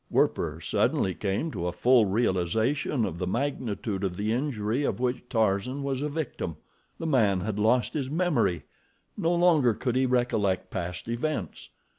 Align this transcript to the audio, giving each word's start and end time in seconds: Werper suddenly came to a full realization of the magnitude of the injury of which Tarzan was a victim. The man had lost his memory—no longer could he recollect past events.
Werper 0.09 0.59
suddenly 0.59 1.13
came 1.13 1.51
to 1.51 1.67
a 1.67 1.71
full 1.71 2.07
realization 2.07 3.05
of 3.05 3.19
the 3.19 3.27
magnitude 3.27 4.03
of 4.03 4.17
the 4.17 4.31
injury 4.33 4.81
of 4.83 4.99
which 4.99 5.21
Tarzan 5.29 5.83
was 5.83 6.01
a 6.01 6.09
victim. 6.09 6.57
The 6.97 7.05
man 7.05 7.41
had 7.41 7.59
lost 7.59 7.93
his 7.93 8.09
memory—no 8.09 9.35
longer 9.35 9.75
could 9.75 9.95
he 9.95 10.07
recollect 10.07 10.71
past 10.71 11.07
events. 11.07 11.69